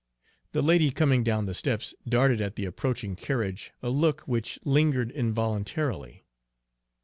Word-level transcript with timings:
The 0.53 0.63
lady 0.63 0.89
coming 0.89 1.23
down 1.23 1.45
the 1.45 1.53
steps 1.53 1.93
darted 2.09 2.41
at 2.41 2.55
the 2.55 2.65
approaching 2.65 3.15
carriage 3.15 3.71
a 3.83 3.91
look 3.91 4.21
which 4.21 4.57
lingered 4.65 5.11
involuntarily. 5.11 6.25